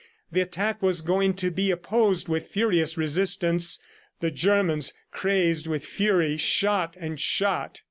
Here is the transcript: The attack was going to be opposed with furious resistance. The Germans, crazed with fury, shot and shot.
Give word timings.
The 0.31 0.41
attack 0.41 0.81
was 0.81 1.01
going 1.03 1.35
to 1.35 1.51
be 1.51 1.69
opposed 1.69 2.27
with 2.27 2.47
furious 2.47 2.97
resistance. 2.97 3.77
The 4.19 4.31
Germans, 4.31 4.93
crazed 5.11 5.67
with 5.67 5.85
fury, 5.85 6.37
shot 6.37 6.95
and 6.99 7.19
shot. 7.19 7.79